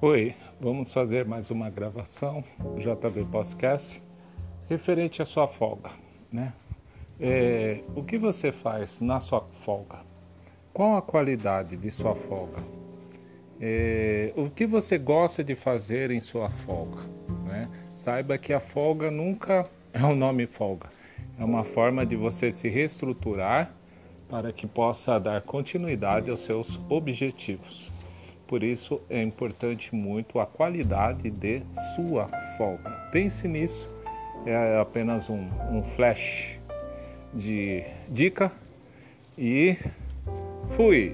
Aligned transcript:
Oi, 0.00 0.32
vamos 0.60 0.92
fazer 0.92 1.24
mais 1.24 1.50
uma 1.50 1.68
gravação 1.68 2.44
JB 2.76 3.24
Podcast 3.32 4.00
referente 4.68 5.20
à 5.20 5.24
sua 5.24 5.48
folga, 5.48 5.90
né? 6.30 6.52
É, 7.18 7.80
o 7.96 8.04
que 8.04 8.16
você 8.16 8.52
faz 8.52 9.00
na 9.00 9.18
sua 9.18 9.40
folga? 9.40 9.96
Qual 10.72 10.96
a 10.96 11.02
qualidade 11.02 11.76
de 11.76 11.90
sua 11.90 12.14
folga? 12.14 12.62
É, 13.60 14.32
o 14.36 14.48
que 14.48 14.68
você 14.68 14.98
gosta 14.98 15.42
de 15.42 15.56
fazer 15.56 16.12
em 16.12 16.20
sua 16.20 16.48
folga? 16.48 17.02
Né? 17.44 17.68
Saiba 17.92 18.38
que 18.38 18.52
a 18.52 18.60
folga 18.60 19.10
nunca 19.10 19.68
é 19.92 20.04
o 20.04 20.14
nome 20.14 20.46
folga, 20.46 20.90
é 21.36 21.44
uma 21.44 21.64
forma 21.64 22.06
de 22.06 22.14
você 22.14 22.52
se 22.52 22.68
reestruturar 22.68 23.74
para 24.28 24.52
que 24.52 24.64
possa 24.64 25.18
dar 25.18 25.42
continuidade 25.42 26.30
aos 26.30 26.38
seus 26.38 26.78
objetivos. 26.88 27.97
Por 28.48 28.64
isso 28.64 28.98
é 29.10 29.22
importante 29.22 29.94
muito 29.94 30.40
a 30.40 30.46
qualidade 30.46 31.30
de 31.30 31.62
sua 31.94 32.28
folga. 32.56 32.90
Pense 33.12 33.46
nisso, 33.46 33.90
é 34.46 34.78
apenas 34.80 35.28
um, 35.28 35.46
um 35.70 35.82
flash 35.82 36.58
de 37.34 37.84
dica 38.08 38.50
e 39.36 39.76
fui! 40.70 41.12